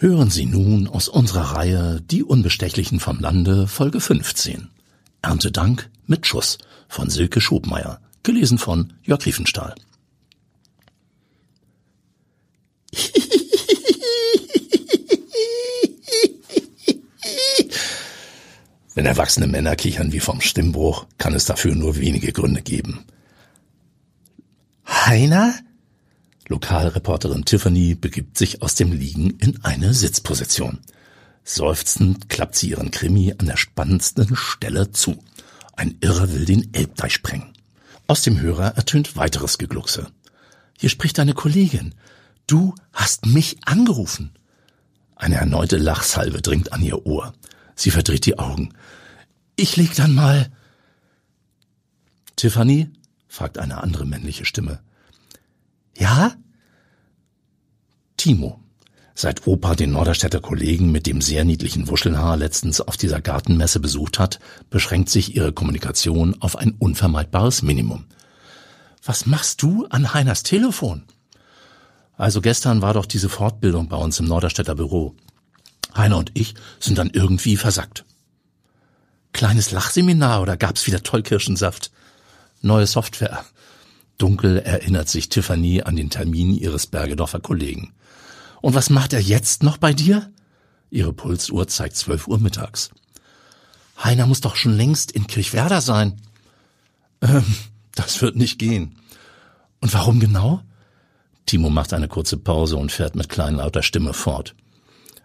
Hören 0.00 0.30
Sie 0.30 0.46
nun 0.46 0.86
aus 0.86 1.08
unserer 1.08 1.56
Reihe 1.56 2.00
Die 2.00 2.22
Unbestechlichen 2.22 3.00
vom 3.00 3.18
Lande 3.18 3.66
Folge 3.66 3.98
15. 3.98 4.68
Erntedank 5.22 5.90
mit 6.06 6.24
Schuss 6.24 6.58
von 6.88 7.10
Silke 7.10 7.40
Schobmeier, 7.40 8.00
gelesen 8.22 8.58
von 8.58 8.92
Jörg 9.02 9.26
Riefenstahl. 9.26 9.74
Wenn 18.94 19.04
erwachsene 19.04 19.48
Männer 19.48 19.74
kichern 19.74 20.12
wie 20.12 20.20
vom 20.20 20.40
Stimmbruch, 20.40 21.06
kann 21.18 21.34
es 21.34 21.44
dafür 21.44 21.74
nur 21.74 21.96
wenige 21.96 22.32
Gründe 22.32 22.62
geben. 22.62 23.04
Heiner? 24.86 25.56
Lokalreporterin 26.48 27.44
Tiffany 27.44 27.94
begibt 27.94 28.38
sich 28.38 28.62
aus 28.62 28.74
dem 28.74 28.92
Liegen 28.92 29.30
in 29.38 29.62
eine 29.64 29.92
Sitzposition. 29.92 30.78
Seufzend 31.44 32.28
klappt 32.28 32.56
sie 32.56 32.70
ihren 32.70 32.90
Krimi 32.90 33.34
an 33.38 33.46
der 33.46 33.56
spannendsten 33.56 34.34
Stelle 34.34 34.90
zu. 34.90 35.22
Ein 35.76 35.96
Irrer 36.00 36.32
will 36.32 36.46
den 36.46 36.72
Elbdeich 36.74 37.12
sprengen. 37.12 37.52
Aus 38.06 38.22
dem 38.22 38.40
Hörer 38.40 38.76
ertönt 38.76 39.16
weiteres 39.16 39.58
Gegluckse. 39.58 40.06
Hier 40.78 40.88
spricht 40.88 41.18
deine 41.18 41.34
Kollegin. 41.34 41.94
Du 42.46 42.74
hast 42.92 43.26
mich 43.26 43.58
angerufen. 43.66 44.32
Eine 45.16 45.36
erneute 45.36 45.76
Lachsalve 45.76 46.40
dringt 46.40 46.72
an 46.72 46.82
ihr 46.82 47.04
Ohr. 47.04 47.34
Sie 47.74 47.90
verdreht 47.90 48.24
die 48.24 48.38
Augen. 48.38 48.72
Ich 49.56 49.76
leg 49.76 49.94
dann 49.94 50.14
mal. 50.14 50.50
Tiffany? 52.36 52.90
fragt 53.26 53.58
eine 53.58 53.82
andere 53.82 54.06
männliche 54.06 54.46
Stimme. 54.46 54.80
Ja? 55.96 56.34
Timo. 58.18 58.60
Seit 59.14 59.46
Opa 59.46 59.74
den 59.74 59.92
Norderstädter 59.92 60.40
Kollegen 60.40 60.92
mit 60.92 61.06
dem 61.06 61.20
sehr 61.20 61.44
niedlichen 61.44 61.88
Wuschelhaar 61.88 62.36
letztens 62.36 62.80
auf 62.80 62.96
dieser 62.96 63.20
Gartenmesse 63.20 63.80
besucht 63.80 64.18
hat, 64.18 64.38
beschränkt 64.70 65.08
sich 65.08 65.34
ihre 65.34 65.52
Kommunikation 65.52 66.36
auf 66.40 66.56
ein 66.56 66.74
unvermeidbares 66.78 67.62
Minimum. 67.62 68.04
Was 69.04 69.26
machst 69.26 69.62
du 69.62 69.86
an 69.86 70.12
Heiners 70.12 70.42
Telefon? 70.42 71.04
Also 72.16 72.40
gestern 72.40 72.82
war 72.82 72.94
doch 72.94 73.06
diese 73.06 73.28
Fortbildung 73.28 73.88
bei 73.88 73.96
uns 73.96 74.20
im 74.20 74.26
Norderstädter 74.26 74.74
Büro. 74.74 75.14
Heiner 75.96 76.18
und 76.18 76.32
ich 76.34 76.54
sind 76.78 76.98
dann 76.98 77.10
irgendwie 77.10 77.56
versackt. 77.56 78.04
Kleines 79.32 79.70
Lachseminar 79.70 80.42
oder 80.42 80.56
gab's 80.56 80.86
wieder 80.86 81.02
Tollkirschensaft? 81.02 81.90
Neue 82.60 82.86
Software. 82.86 83.44
Dunkel 84.18 84.58
erinnert 84.58 85.08
sich 85.08 85.28
Tiffany 85.28 85.82
an 85.82 85.94
den 85.96 86.10
Termin 86.10 86.52
ihres 86.52 86.88
Bergedorfer 86.88 87.40
Kollegen. 87.40 87.92
Und 88.60 88.74
was 88.74 88.90
macht 88.90 89.12
er 89.12 89.20
jetzt 89.20 89.62
noch 89.62 89.78
bei 89.78 89.94
dir? 89.94 90.32
Ihre 90.90 91.12
Pulsuhr 91.12 91.68
zeigt 91.68 91.96
zwölf 91.96 92.26
Uhr 92.26 92.38
mittags. 92.38 92.90
Heiner 94.02 94.26
muss 94.26 94.40
doch 94.40 94.56
schon 94.56 94.76
längst 94.76 95.12
in 95.12 95.26
Kirchwerder 95.28 95.80
sein. 95.80 96.20
Ähm, 97.20 97.44
das 97.94 98.20
wird 98.20 98.36
nicht 98.36 98.58
gehen. 98.58 98.96
Und 99.80 99.94
warum 99.94 100.18
genau? 100.18 100.62
Timo 101.46 101.70
macht 101.70 101.92
eine 101.92 102.08
kurze 102.08 102.36
Pause 102.36 102.76
und 102.76 102.92
fährt 102.92 103.14
mit 103.14 103.28
kleinlauter 103.28 103.82
Stimme 103.82 104.12
fort. 104.12 104.54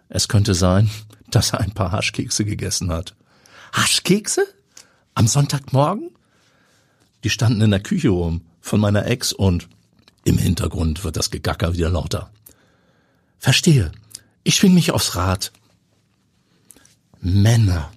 Es 0.08 0.28
könnte 0.28 0.54
sein, 0.54 0.90
dass 1.30 1.52
er 1.52 1.60
ein 1.60 1.72
paar 1.72 1.92
Haschkekse 1.92 2.44
gegessen 2.44 2.90
hat. 2.90 3.16
Haschkekse? 3.72 4.46
Am 5.14 5.26
Sonntagmorgen? 5.26 6.10
Die 7.24 7.30
standen 7.30 7.62
in 7.62 7.70
der 7.70 7.80
Küche 7.80 8.10
rum 8.10 8.42
von 8.64 8.80
meiner 8.80 9.06
Ex 9.06 9.32
und 9.32 9.68
im 10.24 10.38
Hintergrund 10.38 11.04
wird 11.04 11.16
das 11.16 11.30
Gegacker 11.30 11.74
wieder 11.74 11.90
lauter. 11.90 12.30
Verstehe. 13.38 13.92
Ich 14.42 14.56
schwing 14.56 14.72
mich 14.72 14.90
aufs 14.90 15.16
Rad. 15.16 15.52
Männer. 17.20 17.92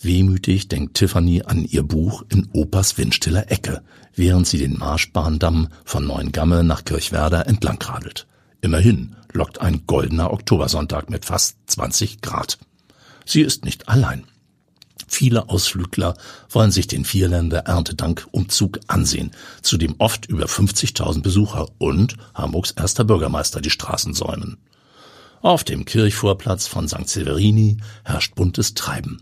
Wehmütig 0.00 0.68
denkt 0.68 0.94
Tiffany 0.94 1.42
an 1.42 1.66
ihr 1.66 1.82
Buch 1.82 2.24
in 2.30 2.48
Opas 2.52 2.96
windstiller 2.96 3.52
Ecke, 3.52 3.82
während 4.14 4.46
sie 4.46 4.56
den 4.56 4.78
Marschbahndamm 4.78 5.68
von 5.84 6.06
Neuengamme 6.06 6.64
nach 6.64 6.84
Kirchwerder 6.84 7.46
entlang 7.46 7.80
radelt. 7.82 8.26
Immerhin 8.62 9.16
lockt 9.32 9.60
ein 9.60 9.86
goldener 9.86 10.32
Oktobersonntag 10.32 11.10
mit 11.10 11.26
fast 11.26 11.58
20 11.66 12.22
Grad. 12.22 12.58
Sie 13.26 13.42
ist 13.42 13.66
nicht 13.66 13.88
allein. 13.90 14.24
Viele 15.14 15.50
Ausflügler 15.50 16.16
wollen 16.48 16.70
sich 16.70 16.86
den 16.86 17.04
Vierländer 17.04 17.66
Erntedank-Umzug 17.66 18.80
ansehen, 18.86 19.30
zu 19.60 19.76
dem 19.76 19.94
oft 19.98 20.24
über 20.24 20.46
50.000 20.46 21.20
Besucher 21.20 21.68
und 21.76 22.16
Hamburgs 22.34 22.70
erster 22.70 23.04
Bürgermeister 23.04 23.60
die 23.60 23.68
Straßen 23.68 24.14
säumen. 24.14 24.56
Auf 25.42 25.64
dem 25.64 25.84
Kirchvorplatz 25.84 26.66
von 26.66 26.88
St. 26.88 27.10
Severini 27.10 27.76
herrscht 28.04 28.34
buntes 28.36 28.72
Treiben. 28.72 29.20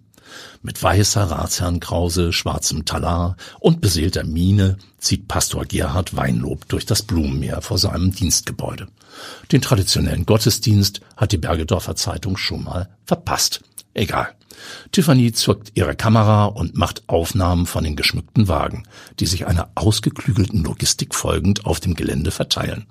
Mit 0.62 0.80
weißer 0.80 1.24
Ratsherrnkrause, 1.24 2.32
schwarzem 2.32 2.84
Talar 2.84 3.36
und 3.58 3.80
beseelter 3.80 4.22
Miene 4.22 4.76
zieht 4.98 5.26
Pastor 5.26 5.64
Gerhard 5.64 6.14
Weinlob 6.14 6.68
durch 6.68 6.86
das 6.86 7.02
Blumenmeer 7.02 7.62
vor 7.62 7.78
seinem 7.78 8.12
Dienstgebäude. 8.12 8.86
Den 9.50 9.60
traditionellen 9.60 10.24
Gottesdienst 10.24 11.00
hat 11.16 11.32
die 11.32 11.38
Bergedorfer 11.38 11.96
Zeitung 11.96 12.36
schon 12.36 12.62
mal 12.62 12.88
verpasst. 13.04 13.64
Egal. 13.92 14.36
Tiffany 14.92 15.32
zückt 15.32 15.72
ihre 15.74 15.94
Kamera 15.94 16.46
und 16.46 16.76
macht 16.76 17.08
Aufnahmen 17.08 17.66
von 17.66 17.84
den 17.84 17.96
geschmückten 17.96 18.48
Wagen, 18.48 18.84
die 19.18 19.26
sich 19.26 19.46
einer 19.46 19.70
ausgeklügelten 19.74 20.62
Logistik 20.62 21.14
folgend 21.14 21.64
auf 21.66 21.80
dem 21.80 21.94
Gelände 21.94 22.30
verteilen. 22.30 22.86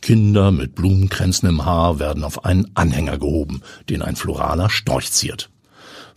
Kinder 0.00 0.50
mit 0.50 0.74
Blumenkränzen 0.74 1.48
im 1.48 1.64
Haar 1.64 1.98
werden 1.98 2.24
auf 2.24 2.44
einen 2.44 2.70
Anhänger 2.74 3.18
gehoben, 3.18 3.62
den 3.88 4.02
ein 4.02 4.16
floraler 4.16 4.70
Storch 4.70 5.10
ziert. 5.10 5.50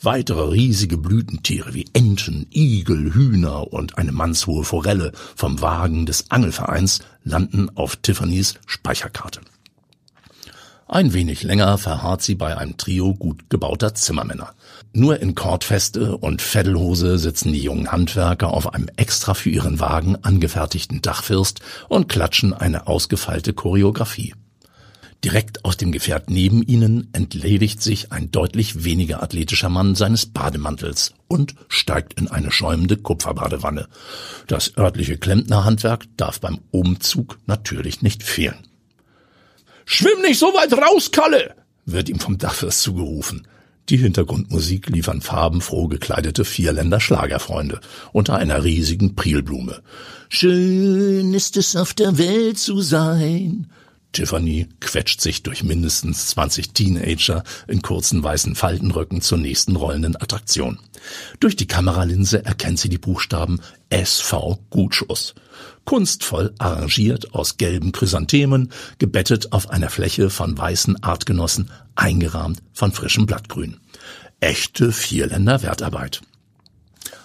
Weitere 0.04 0.50
riesige 0.50 0.98
Blütentiere 0.98 1.74
wie 1.74 1.86
Enten, 1.94 2.48
Igel, 2.52 3.14
Hühner 3.14 3.72
und 3.72 4.00
eine 4.00 4.12
mannshohe 4.12 4.64
Forelle 4.64 5.12
vom 5.36 5.62
Wagen 5.62 6.08
des 6.08 6.31
Angelvereins 6.31 7.02
landen 7.24 7.70
auf 7.76 7.98
Tiffany's 7.98 8.56
Speicherkarte. 8.66 9.42
Ein 10.91 11.13
wenig 11.13 11.44
länger 11.44 11.78
verharrt 11.78 12.22
sie 12.22 12.35
bei 12.35 12.57
einem 12.57 12.75
Trio 12.75 13.13
gut 13.13 13.50
gebauter 13.50 13.96
Zimmermänner. 13.96 14.53
Nur 14.91 15.22
in 15.22 15.35
Kordfeste 15.35 16.18
und 16.18 16.41
Feddelhose 16.41 17.18
sitzen 17.18 17.53
die 17.53 17.62
jungen 17.62 17.94
Handwerker 17.94 18.50
auf 18.52 18.74
einem 18.74 18.90
extra 18.97 19.34
für 19.34 19.50
ihren 19.50 19.80
Wagen 19.80 20.18
angefertigten 20.22 21.01
Dachfirst 21.01 21.62
und 21.88 22.09
klatschen 22.09 22.53
eine 22.53 22.88
ausgefeilte 22.88 23.53
Choreografie. 23.53 24.34
Direkt 25.24 25.63
aus 25.63 25.78
dem 25.78 25.94
Gefährt 25.94 26.30
neben 26.30 26.62
ihnen 26.62 27.07
entledigt 27.13 27.81
sich 27.81 28.12
ein 28.12 28.30
deutlich 28.30 28.84
weniger 28.84 29.24
athletischer 29.24 29.69
Mann 29.69 29.96
seines 29.96 30.25
Bademantels 30.25 31.13
und 31.30 31.56
steigt 31.69 32.19
in 32.19 32.28
eine 32.28 32.51
schäumende 32.51 32.97
Kupferbadewanne. 32.97 33.88
Das 34.47 34.75
örtliche 34.78 35.18
Klempnerhandwerk 35.18 36.07
darf 36.18 36.41
beim 36.41 36.59
Umzug 36.72 37.40
natürlich 37.46 38.01
nicht 38.01 38.24
fehlen. 38.24 38.68
Schwimm 39.94 40.22
nicht 40.22 40.40
so 40.40 40.53
weit 40.53 40.72
raus, 40.72 41.12
Kalle! 41.12 41.53
wird 41.85 42.07
ihm 42.07 42.18
vom 42.18 42.38
Dachfirst 42.38 42.81
zugerufen. 42.81 43.46
Die 43.90 43.97
Hintergrundmusik 43.97 44.88
liefern 44.88 45.19
farbenfroh 45.19 45.90
gekleidete 45.90 46.46
Vierländer 46.46 47.02
Schlagerfreunde 47.02 47.81
unter 48.13 48.38
einer 48.38 48.63
riesigen 48.63 49.16
Prielblume. 49.16 49.81
Schön 50.30 51.34
ist 51.34 51.57
es 51.57 51.75
auf 51.75 51.94
der 51.94 52.18
Welt 52.18 52.57
zu 52.57 52.80
sein. 52.80 53.68
Tiffany 54.12 54.68
quetscht 54.80 55.22
sich 55.22 55.44
durch 55.44 55.64
mindestens 55.64 56.28
20 56.28 56.72
Teenager 56.72 57.44
in 57.68 57.82
kurzen 57.82 58.24
weißen 58.24 58.56
Faltenröcken 58.56 59.22
zur 59.22 59.38
nächsten 59.38 59.76
rollenden 59.76 60.16
Attraktion. 60.16 60.80
Durch 61.40 61.56
die 61.56 61.68
Kameralinse 61.68 62.44
erkennt 62.46 62.80
sie 62.80 62.90
die 62.90 62.98
Buchstaben 62.98 63.62
SV 63.90 64.60
Gutschuss. 64.70 65.34
Kunstvoll 65.86 66.54
arrangiert 66.58 67.34
aus 67.34 67.58
gelben 67.58 67.92
Chrysanthemen, 67.92 68.72
gebettet 69.00 69.52
auf 69.52 69.70
einer 69.70 69.90
Fläche 69.90 70.30
von 70.30 70.58
weißen 70.58 71.04
Artgenossen, 71.04 71.72
eingerahmt 71.96 72.62
von 72.74 72.92
frischem 72.92 73.25
Blattgrün. 73.25 73.78
Echte 74.40 74.92
Vierländer 74.92 75.62
Wertarbeit. 75.64 76.22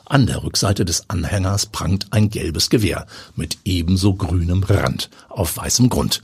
An 0.05 0.27
der 0.27 0.44
Rückseite 0.44 0.85
des 0.85 1.11
Anhängers 1.11 1.67
prangt 1.67 2.12
ein 2.12 2.31
gelbes 2.31 2.71
Gewehr 2.71 3.06
mit 3.35 3.59
ebenso 3.65 4.15
grünem 4.15 4.62
Rand 4.62 5.11
auf 5.29 5.56
weißem 5.56 5.89
Grund. 5.89 6.23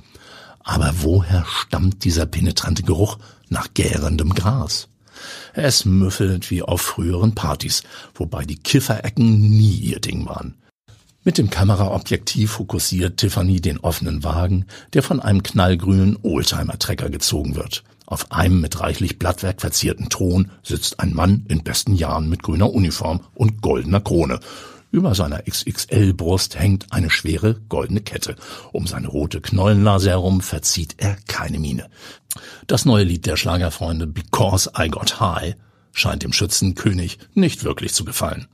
Aber 0.65 0.93
woher 0.99 1.45
stammt 1.47 2.05
dieser 2.05 2.27
penetrante 2.27 2.83
Geruch 2.83 3.19
nach 3.49 3.69
gärendem 3.75 4.35
Gras? 4.35 4.89
Es 5.55 5.85
müffelt 5.85 6.51
wie 6.51 6.63
auf 6.63 6.81
früheren 6.81 7.35
Partys, 7.35 7.83
wobei 8.15 8.45
die 8.45 8.57
Kifferecken 8.57 9.41
nie 9.41 9.75
ihr 9.77 10.01
Ding 10.01 10.27
waren. 10.27 10.55
Mit 11.25 11.39
dem 11.39 11.51
Kameraobjektiv 11.51 12.51
fokussiert 12.53 13.19
Tiffany 13.19 13.61
den 13.61 13.79
offenen 13.79 14.25
Wagen, 14.25 14.67
der 14.93 15.05
von 15.05 15.21
einem 15.21 15.43
knallgrünen 15.43 16.19
Oldtimer-Trecker 16.23 17.11
gezogen 17.11 17.55
wird. 17.55 17.85
Auf 18.07 18.33
einem 18.33 18.61
mit 18.61 18.81
reichlich 18.81 19.19
Blattwerk 19.19 19.61
verzierten 19.61 20.09
Thron 20.09 20.51
sitzt 20.65 20.99
ein 20.99 21.15
Mann 21.15 21.47
in 21.49 21.63
besten 21.63 21.95
Jahren 21.95 22.29
mit 22.29 22.43
grüner 22.43 22.73
Uniform 22.73 23.21
und 23.35 23.63
goldener 23.63 24.01
Krone. 24.01 24.41
Über 24.93 25.15
seiner 25.15 25.43
XXL-Brust 25.49 26.59
hängt 26.59 26.93
eine 26.93 27.09
schwere 27.09 27.55
goldene 27.71 28.03
Kette. 28.03 28.37
Um 28.73 28.87
seine 28.87 29.09
rote 29.09 29.41
Knollennase 29.41 30.11
herum 30.11 30.43
verzieht 30.43 30.97
er 30.99 31.17
keine 31.27 31.59
Miene. 31.59 31.89
Das 32.67 32.85
neue 32.85 33.05
Lied 33.05 33.25
der 33.25 33.39
Schlagerfreunde 33.39 34.07
Because 34.07 34.71
I 34.79 34.89
Got 34.89 35.19
High 35.19 35.57
scheint 35.93 36.23
dem 36.23 36.35
Schützenkönig 36.35 37.19
nicht 37.33 37.65
wirklich 37.65 37.95
zu 37.95 38.05
gefallen. 38.05 38.49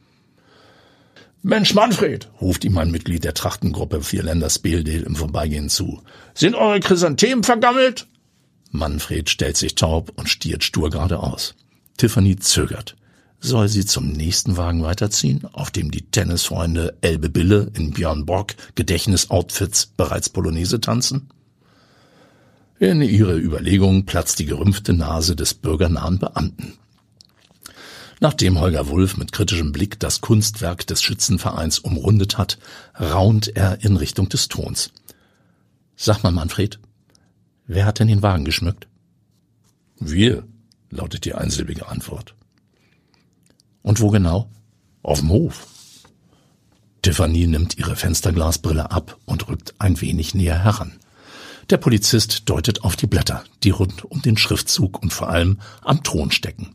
Mensch 1.43 1.75
Manfred, 1.75 2.29
ruft 2.41 2.65
ihm 2.65 2.79
ein 2.79 2.93
Mitglied 2.93 3.25
der 3.25 3.35
Trachtengruppe 3.35 4.03
Vierländers 4.03 4.61
BLD 4.61 5.07
im 5.07 5.17
Vorbeigehen 5.17 5.69
zu. 5.69 6.03
Sind 6.35 6.55
eure 6.55 6.79
Chrysanthemen 6.79 7.43
vergammelt? 7.43 8.07
Manfred 8.71 9.29
stellt 9.29 9.57
sich 9.57 9.75
taub 9.75 10.13
und 10.15 10.29
stiert 10.29 10.63
stur 10.63 10.91
geradeaus. 10.91 11.57
Tiffany 11.97 12.37
zögert. 12.37 12.95
Soll 13.41 13.69
sie 13.69 13.85
zum 13.85 14.11
nächsten 14.11 14.57
Wagen 14.57 14.83
weiterziehen, 14.83 15.45
auf 15.53 15.71
dem 15.71 15.91
die 15.91 16.11
Tennisfreunde 16.11 16.97
Elbe 17.01 17.29
Bille 17.29 17.71
in 17.75 17.93
Björn 17.93 18.27
Borg 18.27 18.57
Gedächtnisoutfits 18.75 19.87
bereits 19.87 20.29
Polonaise 20.29 20.81
tanzen? 20.81 21.31
In 22.81 23.01
ihre 23.01 23.37
Überlegung 23.37 24.07
platzt 24.07 24.39
die 24.39 24.45
gerümpfte 24.45 24.93
Nase 24.93 25.37
des 25.37 25.55
bürgernahen 25.55 26.19
Beamten. 26.19 26.75
Nachdem 28.21 28.59
Holger 28.59 28.89
Wulff 28.89 29.17
mit 29.17 29.31
kritischem 29.31 29.71
Blick 29.71 30.01
das 30.01 30.21
Kunstwerk 30.21 30.87
des 30.87 31.03
Schützenvereins 31.03 31.79
umrundet 31.79 32.39
hat, 32.39 32.59
raunt 32.99 33.57
er 33.57 33.85
in 33.85 33.97
Richtung 33.97 34.29
des 34.29 34.49
Tons. 34.49 34.91
Sag 35.97 36.23
mal, 36.25 36.33
Manfred, 36.33 36.81
wer 37.67 37.87
hat 37.87 38.01
denn 38.01 38.09
den 38.09 38.23
Wagen 38.23 38.45
geschmückt? 38.45 38.89
Wir, 40.01 40.45
lautet 40.91 41.25
die 41.25 41.35
einsilbige 41.35 41.89
Antwort. 41.89 42.35
Und 43.83 44.01
wo 44.01 44.11
genau? 44.11 44.49
Auf 45.03 45.21
dem 45.21 45.31
Hof. 45.31 45.67
Tiffany 47.03 47.47
nimmt 47.47 47.79
ihre 47.79 47.97
Fensterglasbrille 47.97 48.91
ab 48.91 49.17
und 49.25 49.49
rückt 49.49 49.75
ein 49.79 50.01
wenig 50.01 50.35
näher 50.35 50.63
heran. 50.63 50.99
Der 51.71 51.77
Polizist 51.77 52.49
deutet 52.49 52.83
auf 52.83 52.97
die 52.97 53.07
Blätter, 53.07 53.45
die 53.63 53.71
rund 53.71 54.05
um 54.05 54.23
den 54.23 54.37
Schriftzug 54.37 55.03
und 55.03 55.13
vor 55.13 55.29
allem 55.29 55.59
am 55.83 56.03
Thron 56.03 56.31
stecken. 56.31 56.75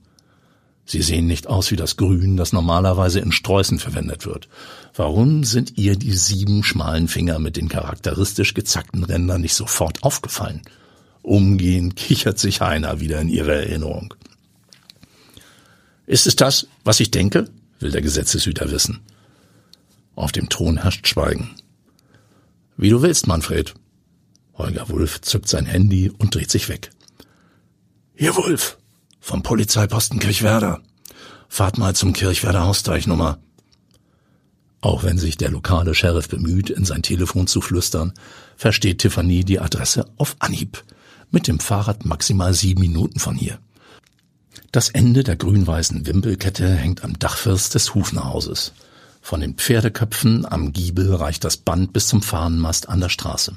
Sie 0.85 1.01
sehen 1.01 1.27
nicht 1.27 1.47
aus 1.47 1.71
wie 1.71 1.75
das 1.75 1.95
Grün, 1.97 2.37
das 2.37 2.53
normalerweise 2.53 3.19
in 3.19 3.31
Sträußen 3.31 3.79
verwendet 3.79 4.25
wird. 4.25 4.49
Warum 4.93 5.43
sind 5.45 5.77
ihr 5.77 5.95
die 5.95 6.11
sieben 6.11 6.63
schmalen 6.63 7.07
Finger 7.07 7.39
mit 7.39 7.55
den 7.55 7.69
charakteristisch 7.69 8.53
gezackten 8.53 9.03
Rändern 9.03 9.41
nicht 9.41 9.55
sofort 9.55 10.03
aufgefallen? 10.03 10.61
Umgehend 11.21 11.95
kichert 11.95 12.37
sich 12.37 12.59
Heiner 12.59 12.99
wieder 12.99 13.21
in 13.21 13.29
ihre 13.29 13.55
Erinnerung. 13.55 14.13
Ist 16.05 16.27
es 16.27 16.35
das, 16.35 16.67
was 16.83 16.99
ich 16.99 17.11
denke? 17.11 17.49
will 17.79 17.91
der 17.91 18.01
Gesetzeshüter 18.01 18.71
wissen. 18.71 19.01
Auf 20.15 20.31
dem 20.31 20.49
Thron 20.49 20.81
herrscht 20.81 21.07
Schweigen. 21.07 21.51
Wie 22.77 22.89
du 22.89 23.01
willst, 23.01 23.27
Manfred. 23.27 23.73
Holger 24.55 24.87
Wulff 24.89 25.21
zückt 25.21 25.49
sein 25.49 25.65
Handy 25.65 26.09
und 26.09 26.33
dreht 26.33 26.51
sich 26.51 26.69
weg. 26.69 26.91
Hier, 28.15 28.35
Wulff, 28.35 28.77
vom 29.19 29.43
Polizeiposten 29.43 30.19
Kirchwerder. 30.19 30.81
Fahrt 31.49 31.77
mal 31.77 31.95
zum 31.95 32.13
Kirchwerder 32.13 32.63
Hausteignummer. 32.63 33.39
Auch 34.81 35.03
wenn 35.03 35.17
sich 35.17 35.37
der 35.37 35.49
lokale 35.49 35.95
Sheriff 35.95 36.27
bemüht, 36.27 36.69
in 36.69 36.83
sein 36.85 37.03
Telefon 37.03 37.47
zu 37.47 37.61
flüstern, 37.61 38.13
versteht 38.57 38.99
Tiffany 38.99 39.43
die 39.43 39.59
Adresse 39.59 40.05
auf 40.17 40.35
Anhieb. 40.39 40.83
Mit 41.31 41.47
dem 41.47 41.59
Fahrrad 41.59 42.05
maximal 42.05 42.53
sieben 42.53 42.81
Minuten 42.81 43.19
von 43.19 43.35
hier. 43.35 43.59
Das 44.71 44.89
Ende 44.89 45.23
der 45.23 45.35
grün-weißen 45.35 46.05
Wimpelkette 46.05 46.67
hängt 46.73 47.03
am 47.03 47.17
Dachfirst 47.19 47.75
des 47.75 47.93
Hufnerhauses. 47.93 48.73
Von 49.21 49.39
den 49.39 49.55
Pferdeköpfen 49.55 50.45
am 50.45 50.73
Giebel 50.73 51.13
reicht 51.15 51.43
das 51.43 51.57
Band 51.57 51.93
bis 51.93 52.07
zum 52.07 52.21
Fahnenmast 52.21 52.89
an 52.89 52.99
der 52.99 53.09
Straße. 53.09 53.55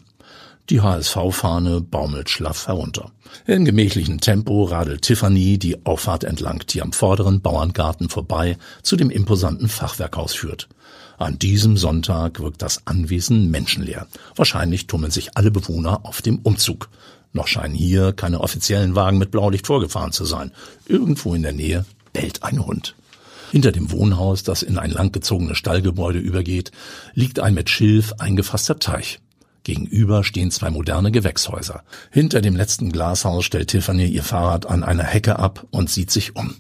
Die 0.69 0.81
HSV-Fahne 0.81 1.81
baumelt 1.81 2.29
schlaff 2.29 2.67
herunter. 2.67 3.13
In 3.47 3.65
gemächlichem 3.65 4.21
Tempo 4.21 4.65
radelt 4.65 5.03
Tiffany 5.03 5.59
die 5.59 5.87
Auffahrt 5.87 6.25
entlang, 6.25 6.65
die 6.69 6.83
am 6.83 6.93
vorderen 6.93 7.41
Bauerngarten 7.41 8.09
vorbei 8.09 8.59
zu 8.83 8.97
dem 8.97 9.11
imposanten 9.11 9.69
Fachwerkhaus 9.69 10.35
führt. 10.35 10.69
An 11.19 11.39
diesem 11.39 11.77
Sonntag 11.77 12.41
wirkt 12.41 12.63
das 12.63 12.87
Anwesen 12.87 13.51
menschenleer. 13.51 14.07
Wahrscheinlich 14.35 14.87
tummeln 14.87 15.13
sich 15.13 15.37
alle 15.37 15.51
Bewohner 15.51 16.05
auf 16.05 16.21
dem 16.21 16.41
Umzug. 16.41 16.89
Noch 17.33 17.47
scheinen 17.47 17.75
hier 17.75 18.13
keine 18.13 18.41
offiziellen 18.41 18.95
Wagen 18.95 19.19
mit 19.19 19.31
Blaulicht 19.31 19.67
vorgefahren 19.67 20.13
zu 20.13 20.25
sein. 20.25 20.53
Irgendwo 20.87 21.35
in 21.35 21.43
der 21.43 21.53
Nähe 21.53 21.85
bellt 22.13 22.43
ein 22.43 22.65
Hund. 22.65 22.95
Hinter 23.53 23.73
dem 23.73 23.91
Wohnhaus, 23.91 24.43
das 24.43 24.63
in 24.63 24.79
ein 24.79 24.91
langgezogenes 24.91 25.59
Stallgebäude 25.59 26.19
übergeht, 26.19 26.73
liegt 27.15 27.41
ein 27.41 27.55
mit 27.55 27.71
Schilf 27.71 28.15
eingefasster 28.19 28.79
Teich. 28.79 29.21
Gegenüber 29.65 30.23
stehen 30.25 30.51
zwei 30.51 30.71
moderne 30.71 31.11
Gewächshäuser. 31.11 31.83
Hinter 32.11 32.41
dem 32.41 32.57
letzten 32.57 32.93
Glashaus 32.93 33.45
stellt 33.45 33.69
Tiffany 33.69 34.07
ihr 34.07 34.23
Fahrrad 34.23 34.67
an 34.67 34.85
einer 34.85 35.03
Hecke 35.03 35.39
ab 35.39 35.67
und 35.71 35.91
sieht 35.91 36.11
sich 36.11 36.37
um, 36.37 36.55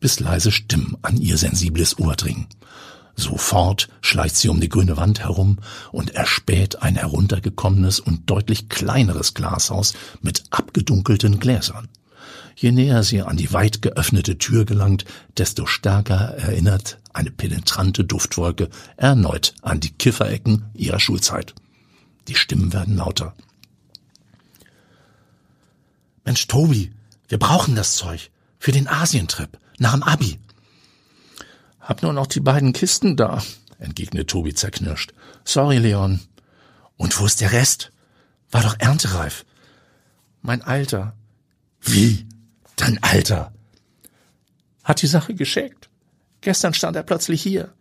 bis 0.00 0.20
leise 0.20 0.52
Stimmen 0.52 0.96
an 1.00 1.16
ihr 1.16 1.38
sensibles 1.38 1.98
Ohr 1.98 2.14
dringen. 2.14 2.46
Sofort 3.14 3.88
schleicht 4.00 4.36
sie 4.36 4.48
um 4.48 4.60
die 4.60 4.68
grüne 4.68 4.96
Wand 4.96 5.20
herum 5.20 5.58
und 5.90 6.14
erspäht 6.14 6.82
ein 6.82 6.96
heruntergekommenes 6.96 8.00
und 8.00 8.28
deutlich 8.30 8.68
kleineres 8.68 9.34
Glashaus 9.34 9.94
mit 10.22 10.44
abgedunkelten 10.50 11.38
Gläsern. 11.38 11.88
Je 12.56 12.70
näher 12.70 13.02
sie 13.02 13.22
an 13.22 13.36
die 13.36 13.52
weit 13.52 13.82
geöffnete 13.82 14.38
Tür 14.38 14.64
gelangt, 14.64 15.04
desto 15.36 15.66
stärker 15.66 16.34
erinnert 16.36 16.98
eine 17.12 17.30
penetrante 17.30 18.04
Duftwolke 18.04 18.68
erneut 18.96 19.54
an 19.62 19.80
die 19.80 19.92
Kifferecken 19.92 20.66
ihrer 20.74 21.00
Schulzeit. 21.00 21.54
Die 22.28 22.34
Stimmen 22.34 22.72
werden 22.72 22.96
lauter. 22.96 23.34
Mensch, 26.24 26.46
Tobi, 26.46 26.92
wir 27.28 27.38
brauchen 27.38 27.74
das 27.74 27.96
Zeug. 27.96 28.30
Für 28.58 28.72
den 28.72 28.86
Asientrip. 28.86 29.58
Nach 29.78 29.92
dem 29.92 30.04
Abi. 30.04 30.38
Hab 31.82 32.02
nur 32.02 32.12
noch 32.12 32.28
die 32.28 32.40
beiden 32.40 32.72
Kisten 32.72 33.16
da, 33.16 33.42
entgegnet 33.78 34.30
Tobi 34.30 34.54
zerknirscht. 34.54 35.12
Sorry, 35.44 35.78
Leon. 35.78 36.20
Und 36.96 37.18
wo 37.18 37.26
ist 37.26 37.40
der 37.40 37.50
Rest? 37.50 37.90
War 38.52 38.62
doch 38.62 38.76
erntereif. 38.78 39.44
Mein 40.42 40.62
Alter. 40.62 41.14
Wie? 41.80 42.26
Dein 42.76 43.02
Alter? 43.02 43.52
Hat 44.84 45.02
die 45.02 45.08
Sache 45.08 45.34
gescheckt. 45.34 45.88
Gestern 46.40 46.72
stand 46.72 46.96
er 46.96 47.02
plötzlich 47.02 47.42
hier. 47.42 47.72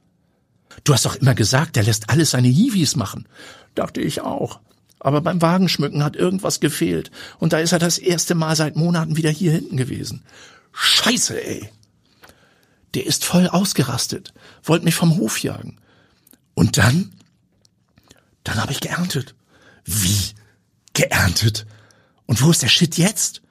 Du 0.83 0.93
hast 0.93 1.05
doch 1.05 1.15
immer 1.15 1.35
gesagt, 1.35 1.77
er 1.77 1.83
lässt 1.83 2.09
alles 2.09 2.31
seine 2.31 2.47
Hiwis 2.47 2.95
machen. 2.95 3.27
Dachte 3.75 4.01
ich 4.01 4.21
auch. 4.21 4.59
Aber 4.99 5.21
beim 5.21 5.41
Wagenschmücken 5.41 6.03
hat 6.03 6.15
irgendwas 6.15 6.59
gefehlt. 6.59 7.11
Und 7.37 7.53
da 7.53 7.59
ist 7.59 7.71
er 7.71 7.79
das 7.79 7.99
erste 7.99 8.33
Mal 8.33 8.55
seit 8.55 8.75
Monaten 8.75 9.17
wieder 9.17 9.29
hier 9.29 9.51
hinten 9.51 9.77
gewesen. 9.77 10.23
Scheiße, 10.71 11.43
ey 11.43 11.69
der 12.93 13.05
ist 13.05 13.25
voll 13.25 13.47
ausgerastet, 13.47 14.33
wollte 14.63 14.85
mich 14.85 14.95
vom 14.95 15.17
Hof 15.17 15.39
jagen. 15.39 15.79
Und 16.53 16.77
dann? 16.77 17.13
Dann 18.43 18.61
habe 18.61 18.71
ich 18.71 18.81
geerntet. 18.81 19.35
Wie? 19.85 20.33
Geerntet? 20.93 21.65
Und 22.25 22.41
wo 22.41 22.51
ist 22.51 22.61
der 22.61 22.67
Shit 22.67 22.97
jetzt? 22.97 23.41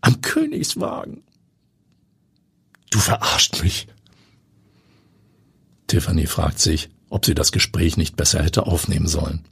Am 0.00 0.20
Königswagen. 0.20 1.22
Du 2.90 2.98
verarscht 2.98 3.62
mich. 3.62 3.88
Tiffany 5.86 6.26
fragt 6.26 6.58
sich, 6.58 6.90
ob 7.08 7.24
sie 7.24 7.34
das 7.34 7.52
Gespräch 7.52 7.96
nicht 7.96 8.16
besser 8.16 8.42
hätte 8.42 8.66
aufnehmen 8.66 9.06
sollen. 9.06 9.44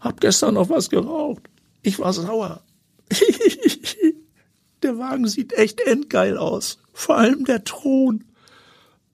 Hab 0.00 0.20
gestern 0.20 0.54
noch 0.54 0.68
was 0.68 0.90
geraucht. 0.90 1.48
Ich 1.82 1.98
war 1.98 2.12
sauer. 2.12 2.62
der 4.82 4.98
Wagen 4.98 5.26
sieht 5.26 5.54
echt 5.54 5.80
endgeil 5.80 6.36
aus. 6.36 6.78
Vor 6.98 7.16
allem 7.16 7.44
der 7.44 7.62
Thron. 7.62 8.24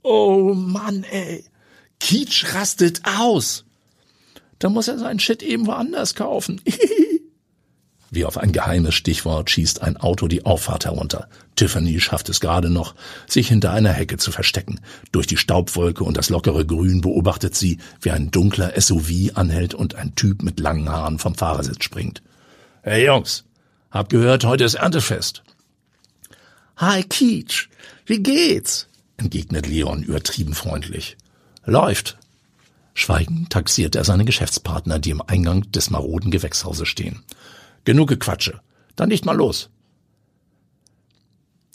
Oh 0.02 0.54
Mann, 0.54 1.04
ey. 1.04 1.44
Kietsch 2.00 2.54
rastet 2.54 3.02
aus. 3.04 3.66
Da 4.58 4.70
muss 4.70 4.88
er 4.88 4.98
seinen 4.98 5.20
Shit 5.20 5.42
eben 5.42 5.66
woanders 5.66 6.14
kaufen. 6.14 6.62
Wie 8.10 8.24
auf 8.24 8.38
ein 8.38 8.52
geheimes 8.52 8.94
Stichwort 8.94 9.50
schießt 9.50 9.82
ein 9.82 9.98
Auto 9.98 10.28
die 10.28 10.46
Auffahrt 10.46 10.86
herunter. 10.86 11.28
Tiffany 11.56 12.00
schafft 12.00 12.30
es 12.30 12.40
gerade 12.40 12.70
noch, 12.70 12.94
sich 13.26 13.48
hinter 13.48 13.72
einer 13.72 13.92
Hecke 13.92 14.16
zu 14.16 14.32
verstecken. 14.32 14.80
Durch 15.12 15.26
die 15.26 15.36
Staubwolke 15.36 16.04
und 16.04 16.16
das 16.16 16.30
lockere 16.30 16.64
Grün 16.64 17.02
beobachtet 17.02 17.54
sie, 17.54 17.76
wie 18.00 18.12
ein 18.12 18.30
dunkler 18.30 18.80
SUV 18.80 19.34
anhält 19.34 19.74
und 19.74 19.94
ein 19.94 20.14
Typ 20.14 20.42
mit 20.42 20.58
langen 20.58 20.88
Haaren 20.88 21.18
vom 21.18 21.34
Fahrersitz 21.34 21.84
springt. 21.84 22.22
Hey 22.80 23.04
Jungs, 23.04 23.44
hab 23.90 24.08
gehört, 24.08 24.46
heute 24.46 24.64
ist 24.64 24.74
Erntefest. 24.74 25.42
Hi 26.78 27.04
Keach, 27.04 27.68
wie 28.06 28.22
geht's? 28.22 28.88
entgegnet 29.16 29.66
Leon 29.66 30.02
übertrieben 30.02 30.54
freundlich. 30.54 31.16
Läuft. 31.64 32.18
Schweigend 32.94 33.50
taxiert 33.50 33.96
er 33.96 34.04
seine 34.04 34.24
Geschäftspartner, 34.24 34.98
die 34.98 35.10
im 35.10 35.22
Eingang 35.22 35.70
des 35.72 35.90
maroden 35.90 36.30
Gewächshauses 36.30 36.88
stehen. 36.88 37.22
Genug 37.84 38.08
Gequatsche. 38.08 38.60
Dann 38.96 39.08
nicht 39.08 39.24
mal 39.24 39.36
los. 39.36 39.70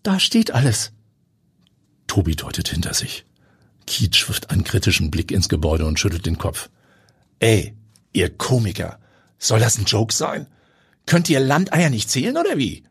Da 0.03 0.19
steht 0.19 0.51
alles. 0.51 0.91
Tobi 2.07 2.35
deutet 2.35 2.69
hinter 2.69 2.93
sich. 2.93 3.25
Kietsch 3.85 4.27
wirft 4.27 4.49
einen 4.49 4.63
kritischen 4.63 5.11
Blick 5.11 5.31
ins 5.31 5.49
Gebäude 5.49 5.85
und 5.85 5.99
schüttelt 5.99 6.25
den 6.25 6.37
Kopf. 6.37 6.69
Ey, 7.39 7.73
ihr 8.13 8.29
Komiker, 8.29 8.99
soll 9.37 9.59
das 9.59 9.77
ein 9.77 9.85
Joke 9.85 10.13
sein? 10.13 10.47
Könnt 11.05 11.29
ihr 11.29 11.39
Landeier 11.39 11.89
nicht 11.89 12.09
zählen 12.09 12.37
oder 12.37 12.57
wie? 12.57 12.83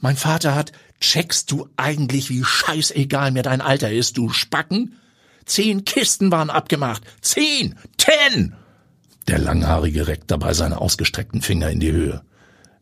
Mein 0.00 0.16
Vater 0.16 0.54
hat, 0.54 0.72
checkst 1.00 1.50
du 1.50 1.68
eigentlich, 1.76 2.30
wie 2.30 2.44
scheißegal 2.44 3.32
mir 3.32 3.42
dein 3.42 3.60
Alter 3.60 3.90
ist, 3.90 4.16
du 4.16 4.30
Spacken? 4.30 4.96
Zehn 5.44 5.84
Kisten 5.84 6.30
waren 6.30 6.50
abgemacht. 6.50 7.02
Zehn! 7.20 7.74
Ten! 7.96 8.54
Der 9.26 9.38
Langhaarige 9.38 10.06
reckt 10.06 10.30
dabei 10.30 10.54
seine 10.54 10.80
ausgestreckten 10.80 11.42
Finger 11.42 11.70
in 11.70 11.80
die 11.80 11.92
Höhe. 11.92 12.22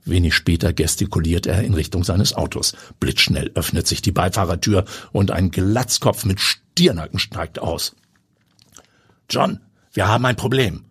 Wenig 0.05 0.35
später 0.35 0.73
gestikuliert 0.73 1.47
er 1.47 1.63
in 1.63 1.75
Richtung 1.75 2.05
seines 2.05 2.35
Autos. 2.35 2.77
Blitzschnell 3.01 3.51
öffnet 3.55 3.89
sich 3.89 4.03
die 4.03 4.13
Beifahrertür 4.13 4.85
und 5.11 5.33
ein 5.33 5.51
Glatzkopf 5.51 6.25
mit 6.25 6.41
Stirnacken 6.41 7.19
steigt 7.19 7.59
aus. 7.59 7.97
John, 9.29 9.61
wir 9.93 10.07
haben 10.07 10.25
ein 10.25 10.37
Problem. 10.37 10.85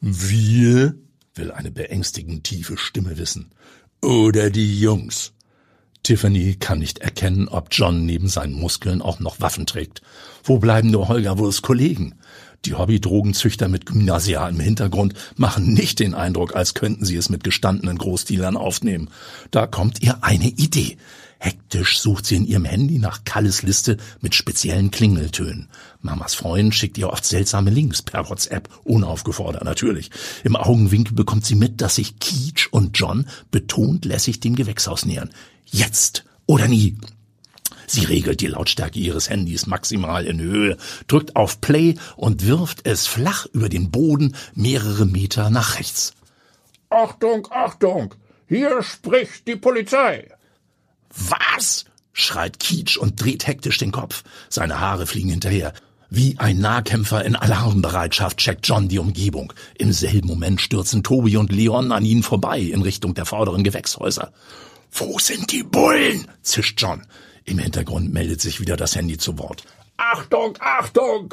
Wir? 0.00 0.94
will 1.34 1.50
eine 1.50 1.70
beängstigend 1.70 2.44
tiefe 2.44 2.76
Stimme 2.76 3.16
wissen. 3.16 3.52
Oder 4.04 4.50
die 4.50 4.80
Jungs. 4.80 5.32
Tiffany 6.02 6.56
kann 6.58 6.80
nicht 6.80 6.98
erkennen, 6.98 7.46
ob 7.46 7.68
John 7.70 8.04
neben 8.04 8.26
seinen 8.26 8.54
Muskeln 8.54 9.00
auch 9.00 9.20
noch 9.20 9.40
Waffen 9.40 9.64
trägt. 9.64 10.02
Wo 10.42 10.58
bleiben 10.58 10.90
nur 10.90 11.06
Holger 11.06 11.38
Wurst 11.38 11.62
Kollegen? 11.62 12.16
Die 12.64 12.74
Hobby-Drogenzüchter 12.74 13.68
mit 13.68 13.86
gymnasialem 13.86 14.58
Hintergrund 14.58 15.14
machen 15.36 15.72
nicht 15.72 16.00
den 16.00 16.14
Eindruck, 16.14 16.56
als 16.56 16.74
könnten 16.74 17.04
sie 17.04 17.14
es 17.16 17.28
mit 17.28 17.44
gestandenen 17.44 17.96
Großdealern 17.96 18.56
aufnehmen. 18.56 19.08
Da 19.52 19.68
kommt 19.68 20.02
ihr 20.02 20.24
eine 20.24 20.48
Idee. 20.48 20.96
Hektisch 21.38 21.98
sucht 21.98 22.26
sie 22.26 22.36
in 22.36 22.46
ihrem 22.46 22.64
Handy 22.64 22.98
nach 22.98 23.24
Kalles 23.24 23.62
Liste 23.62 23.96
mit 24.20 24.36
speziellen 24.36 24.92
Klingeltönen. 24.92 25.68
Mamas 26.00 26.34
Freund 26.34 26.72
schickt 26.72 26.98
ihr 26.98 27.10
oft 27.10 27.24
seltsame 27.24 27.70
Links 27.70 28.00
per 28.00 28.28
WhatsApp, 28.30 28.68
unaufgefordert 28.84 29.64
natürlich. 29.64 30.10
Im 30.44 30.54
Augenwinkel 30.54 31.14
bekommt 31.14 31.44
sie 31.44 31.56
mit, 31.56 31.80
dass 31.80 31.96
sich 31.96 32.20
Keach 32.20 32.61
und 32.72 32.98
John 32.98 33.28
betont 33.52 34.04
lässig 34.04 34.40
dem 34.40 34.56
Gewächshaus 34.56 35.04
nähern. 35.04 35.30
Jetzt 35.66 36.24
oder 36.46 36.66
nie. 36.66 36.96
Sie 37.86 38.04
regelt 38.04 38.40
die 38.40 38.46
Lautstärke 38.46 38.98
ihres 38.98 39.28
Handys 39.28 39.66
maximal 39.66 40.24
in 40.26 40.40
Höhe, 40.40 40.78
drückt 41.06 41.36
auf 41.36 41.60
Play 41.60 41.96
und 42.16 42.46
wirft 42.46 42.86
es 42.86 43.06
flach 43.06 43.46
über 43.52 43.68
den 43.68 43.90
Boden 43.90 44.34
mehrere 44.54 45.04
Meter 45.04 45.50
nach 45.50 45.78
rechts. 45.78 46.14
Achtung, 46.88 47.46
Achtung! 47.50 48.14
Hier 48.48 48.82
spricht 48.82 49.46
die 49.46 49.56
Polizei! 49.56 50.30
Was? 51.10 51.84
schreit 52.14 52.58
Kietsch 52.58 52.96
und 52.96 53.22
dreht 53.22 53.46
hektisch 53.46 53.78
den 53.78 53.92
Kopf. 53.92 54.24
Seine 54.48 54.80
Haare 54.80 55.06
fliegen 55.06 55.30
hinterher. 55.30 55.72
Wie 56.14 56.38
ein 56.38 56.58
Nahkämpfer 56.58 57.24
in 57.24 57.36
Alarmbereitschaft 57.36 58.36
checkt 58.36 58.68
John 58.68 58.86
die 58.86 58.98
Umgebung. 58.98 59.50
Im 59.78 59.94
selben 59.94 60.28
Moment 60.28 60.60
stürzen 60.60 61.02
Tobi 61.02 61.38
und 61.38 61.50
Leon 61.50 61.90
an 61.90 62.04
ihnen 62.04 62.22
vorbei 62.22 62.60
in 62.60 62.82
Richtung 62.82 63.14
der 63.14 63.24
vorderen 63.24 63.64
Gewächshäuser. 63.64 64.30
Wo 64.90 65.18
sind 65.18 65.50
die 65.52 65.62
Bullen? 65.62 66.28
zischt 66.42 66.78
John. 66.78 67.06
Im 67.46 67.58
Hintergrund 67.58 68.12
meldet 68.12 68.42
sich 68.42 68.60
wieder 68.60 68.76
das 68.76 68.94
Handy 68.94 69.16
zu 69.16 69.38
Wort. 69.38 69.64
Achtung, 69.96 70.58
Achtung! 70.60 71.32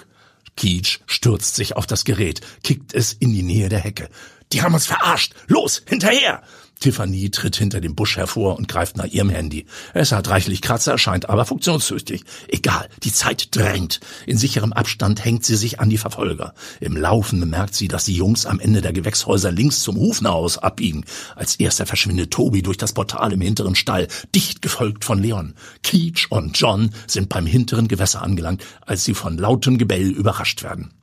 Keach 0.56 1.02
stürzt 1.08 1.56
sich 1.56 1.76
auf 1.76 1.86
das 1.86 2.06
Gerät, 2.06 2.40
kickt 2.64 2.94
es 2.94 3.12
in 3.12 3.34
die 3.34 3.44
Nähe 3.44 3.68
der 3.68 3.80
Hecke. 3.80 4.08
Die 4.54 4.62
haben 4.62 4.76
uns 4.76 4.88
verarscht! 4.88 5.36
Los, 5.48 5.82
hinterher! 5.90 6.42
Tiffany 6.80 7.30
tritt 7.30 7.56
hinter 7.56 7.82
dem 7.82 7.96
Busch 7.96 8.18
hervor 8.18 8.58
und 8.58 8.68
greift 8.68 8.98
nach 8.98 9.06
ihrem 9.06 9.30
Handy. 9.30 9.66
Es 9.94 10.12
hat 10.12 10.30
reichlich 10.30 10.62
Kratzer, 10.62 10.98
scheint 10.98 11.30
aber 11.30 11.46
funktionstüchtig. 11.46 12.24
Egal, 12.48 12.88
die 13.04 13.12
Zeit 13.12 13.56
drängt. 13.56 14.00
In 14.26 14.38
sicherem 14.38 14.74
Abstand 14.74 15.24
hängt 15.24 15.46
sie 15.46 15.56
sich 15.56 15.80
an 15.80 15.90
die 15.90 15.98
Verfolger. 15.98 16.54
Im 16.80 16.96
Laufen 16.96 17.40
bemerkt 17.40 17.76
sie, 17.76 17.88
dass 17.88 18.06
die 18.06 18.16
Jungs 18.16 18.46
am 18.46 18.60
Ende 18.60 18.82
der 18.82 18.94
Gewächshäuser 18.94 19.52
links 19.52 19.82
zum 19.82 19.98
Hufnerhaus 19.98 20.58
abbiegen. 20.58 21.06
Als 21.36 21.56
erster 21.56 21.86
verschwindet 21.86 22.32
Tobi 22.32 22.62
durch 22.62 22.78
das 22.78 22.94
Portal 22.94 23.34
im 23.34 23.42
hinteren 23.42 23.76
Stall, 23.76 24.08
dicht 24.34 24.62
gefolgt 24.62 25.04
von 25.06 25.22
Leon. 25.22 25.56
Keach 25.84 26.28
und 26.30 26.58
John 26.58 26.92
sind 27.08 27.30
beim 27.30 27.46
hinteren 27.46 27.88
Gewässer 27.88 28.22
angelangt, 28.22 28.64
als 28.82 29.04
sie 29.04 29.14
von 29.14 29.38
lautem 29.38 29.78
Gebell 29.78 30.10
überrascht 30.10 30.64
werden. 30.64 30.94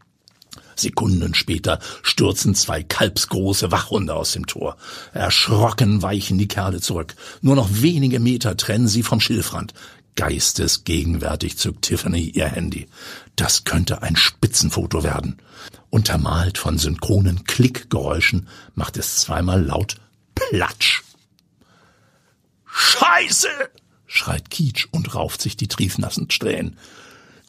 Sekunden 0.80 1.34
später 1.34 1.78
stürzen 2.02 2.54
zwei 2.54 2.82
kalbsgroße 2.82 3.70
Wachhunde 3.72 4.14
aus 4.14 4.32
dem 4.32 4.46
Tor. 4.46 4.76
Erschrocken 5.12 6.02
weichen 6.02 6.38
die 6.38 6.48
Kerle 6.48 6.80
zurück. 6.80 7.14
Nur 7.40 7.56
noch 7.56 7.68
wenige 7.70 8.20
Meter 8.20 8.56
trennen 8.56 8.88
sie 8.88 9.02
vom 9.02 9.20
Schilfrand. 9.20 9.74
Geistesgegenwärtig 10.16 11.58
zückt 11.58 11.82
Tiffany 11.82 12.30
ihr 12.30 12.46
Handy. 12.46 12.88
Das 13.36 13.64
könnte 13.64 14.02
ein 14.02 14.16
Spitzenfoto 14.16 15.02
werden. 15.02 15.36
Untermalt 15.90 16.58
von 16.58 16.78
synchronen 16.78 17.44
Klickgeräuschen 17.44 18.48
macht 18.74 18.96
es 18.96 19.16
zweimal 19.16 19.62
laut 19.62 19.96
Platsch. 20.34 21.02
Scheiße! 22.66 23.48
schreit 24.06 24.50
Kietsch 24.50 24.86
und 24.90 25.14
rauft 25.14 25.42
sich 25.42 25.56
die 25.56 25.68
triefnassen 25.68 26.30
Strähnen. 26.30 26.78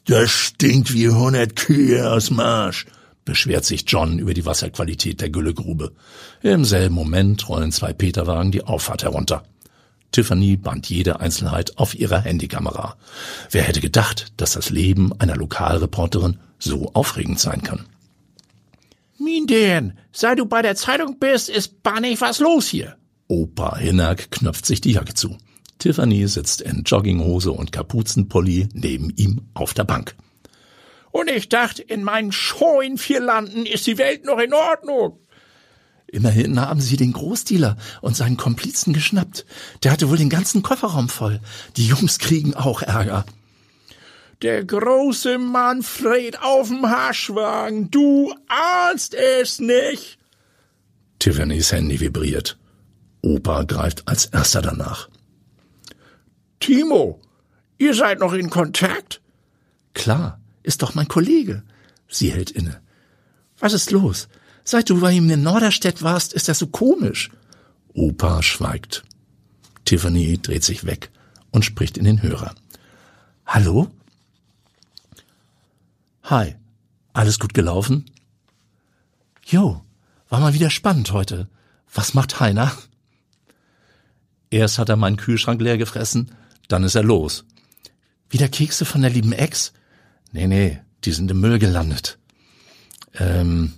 Das 0.06 0.30
stinkt 0.32 0.94
wie 0.94 1.10
hundert 1.10 1.56
Kühe 1.56 2.10
aus 2.12 2.32
Marsch 2.32 2.86
beschwert 3.28 3.66
sich 3.66 3.84
John 3.86 4.20
über 4.20 4.34
die 4.34 4.46
Wasserqualität 4.46 5.20
der 5.20 5.30
Güllegrube. 5.30 5.92
Im 6.42 6.64
selben 6.64 6.96
Moment 6.96 7.48
rollen 7.50 7.74
zwei 7.74 7.92
Peterwagen 7.92 8.54
die 8.54 8.64
Auffahrt 8.64 9.04
herunter. 9.04 9.44
Tiffany 10.14 10.56
band 10.56 10.90
jede 10.90 11.20
Einzelheit 11.20 11.78
auf 11.78 11.94
ihrer 11.94 12.22
Handykamera. 12.22 12.96
Wer 13.52 13.64
hätte 13.64 13.82
gedacht, 13.82 14.32
dass 14.38 14.54
das 14.54 14.70
Leben 14.70 15.12
einer 15.20 15.36
Lokalreporterin 15.36 16.40
so 16.58 16.94
aufregend 16.94 17.38
sein 17.40 17.62
kann? 17.64 17.86
Minden, 19.20 19.98
seit 20.14 20.40
du 20.40 20.46
bei 20.46 20.62
der 20.62 20.78
Zeitung 20.78 21.20
bist, 21.20 21.50
ist 21.50 21.84
bannig 21.84 22.22
was 22.22 22.40
los 22.40 22.68
hier. 22.70 22.96
Opa 23.28 23.76
Hinnack 23.76 24.32
knöpft 24.32 24.66
sich 24.66 24.80
die 24.80 24.94
Jacke 24.94 25.14
zu. 25.14 25.38
Tiffany 25.80 26.26
sitzt 26.30 26.62
in 26.62 26.84
Jogginghose 26.84 27.52
und 27.52 27.74
Kapuzenpulli 27.74 28.70
neben 28.74 29.10
ihm 29.18 29.42
auf 29.54 29.74
der 29.74 29.84
Bank. 29.84 30.16
Und 31.12 31.30
ich 31.30 31.50
dachte, 31.50 31.82
in 31.82 32.04
meinen 32.04 32.32
scheuen 32.32 32.98
vier 32.98 33.20
Landen 33.20 33.66
ist 33.66 33.88
die 33.88 33.98
Welt 33.98 34.26
noch 34.26 34.40
in 34.40 34.54
Ordnung. 34.54 35.20
Immerhin 36.08 36.60
haben 36.60 36.80
sie 36.80 36.96
den 36.96 37.12
Großdealer 37.12 37.76
und 38.02 38.16
seinen 38.16 38.38
Komplizen 38.38 38.94
geschnappt. 38.94 39.46
Der 39.84 39.92
hatte 39.92 40.10
wohl 40.10 40.18
den 40.18 40.30
ganzen 40.30 40.64
Kofferraum 40.64 41.10
voll. 41.10 41.42
Die 41.76 41.88
Jungs 41.88 42.18
kriegen 42.20 42.54
auch 42.54 42.82
Ärger. 42.82 43.26
Der 44.42 44.64
große 44.64 45.38
Manfred 45.38 46.42
auf 46.42 46.70
dem 46.70 46.90
Haschwagen. 46.90 47.92
Du 47.92 48.34
ahnst 48.48 49.16
es 49.16 49.60
nicht. 49.60 50.18
Tiffany's 51.20 51.72
Handy 51.72 52.00
vibriert. 52.00 52.58
Opa 53.22 53.64
greift 53.64 54.08
als 54.08 54.28
erster 54.28 54.62
danach. 54.62 55.10
Timo, 56.60 57.20
ihr 57.78 57.94
seid 57.94 58.20
noch 58.20 58.34
in 58.34 58.50
Kontakt? 58.50 59.22
Klar 59.94 60.40
ist 60.68 60.82
doch 60.82 60.94
mein 60.96 61.08
Kollege. 61.08 61.64
Sie 62.10 62.32
hält 62.32 62.52
inne. 62.52 62.82
Was 63.58 63.74
ist 63.74 63.90
los? 63.92 64.28
Seit 64.66 64.90
du 64.90 65.00
bei 65.00 65.14
ihm 65.14 65.30
in 65.30 65.42
Norderstedt 65.42 66.04
warst, 66.04 66.34
ist 66.34 66.50
er 66.50 66.56
so 66.56 66.68
komisch. 66.68 67.32
Opa 67.94 68.44
schweigt. 68.44 69.04
Tiffany 69.86 70.38
dreht 70.38 70.66
sich 70.66 70.86
weg 70.86 71.10
und 71.52 71.64
spricht 71.64 71.98
in 71.98 72.04
den 72.04 72.22
Hörer. 72.22 72.54
Hallo? 73.46 73.90
Hi. 76.24 76.56
Alles 77.14 77.40
gut 77.40 77.54
gelaufen? 77.54 78.06
Jo, 79.46 79.82
war 80.28 80.42
mal 80.42 80.54
wieder 80.54 80.70
spannend 80.70 81.14
heute. 81.14 81.48
Was 81.92 82.14
macht 82.14 82.42
Heiner? 82.42 82.72
Erst 84.50 84.78
hat 84.78 84.90
er 84.90 84.98
meinen 84.98 85.18
Kühlschrank 85.18 85.62
leer 85.62 85.78
gefressen, 85.78 86.32
dann 86.68 86.84
ist 86.84 86.96
er 86.96 87.04
los. 87.04 87.46
Wieder 88.30 88.50
Kekse 88.50 88.84
von 88.84 89.02
der 89.02 89.12
lieben 89.12 89.32
Ex? 89.32 89.72
Nee, 90.32 90.48
nee, 90.48 90.80
die 91.04 91.12
sind 91.12 91.32
im 91.32 91.40
Müll 91.42 91.60
gelandet. 91.60 92.18
Ähm, 93.16 93.74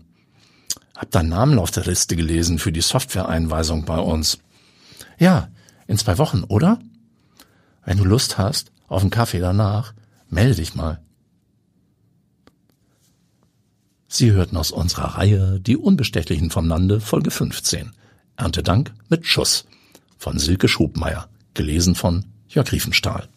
hab 0.96 1.12
deinen 1.12 1.30
Namen 1.30 1.60
auf 1.60 1.72
der 1.72 1.86
Liste 1.86 2.16
gelesen 2.16 2.60
für 2.60 2.72
die 2.72 2.82
Software-Einweisung 2.82 3.86
bei 3.86 4.00
uns. 4.00 4.40
Ja, 5.18 5.50
in 5.88 5.98
zwei 5.98 6.18
Wochen, 6.18 6.44
oder? 6.44 6.80
Wenn 7.86 7.98
du 7.98 8.06
Lust 8.06 8.38
hast, 8.38 8.72
auf 8.88 9.02
einen 9.02 9.12
Kaffee 9.12 9.40
danach, 9.40 9.94
melde 10.30 10.56
dich 10.56 10.76
mal. 10.76 11.02
Sie 14.08 14.32
hörten 14.32 14.58
aus 14.58 14.72
unserer 14.72 15.18
Reihe 15.18 15.60
Die 15.60 15.78
Unbestechlichen 15.78 16.50
vom 16.50 16.68
Lande, 16.68 17.00
Folge 17.00 17.32
15. 17.32 17.92
Erntedank 18.36 18.94
mit 19.08 19.26
Schuss 19.26 19.66
von 20.18 20.40
Silke 20.40 20.68
Schubmeier, 20.68 21.30
gelesen 21.54 21.96
von 21.96 22.26
Jörg 22.48 22.72
Riefenstahl. 22.72 23.30